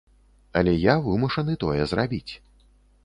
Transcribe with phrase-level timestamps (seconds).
[0.61, 2.33] Але я вымушаны тое зрабіць.